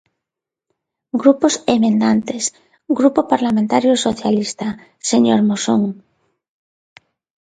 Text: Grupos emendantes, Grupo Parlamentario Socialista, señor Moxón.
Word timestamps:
Grupos 1.21 1.53
emendantes, 1.75 2.43
Grupo 2.99 3.19
Parlamentario 3.31 3.93
Socialista, 4.05 4.67
señor 5.09 5.39
Moxón. 5.49 5.83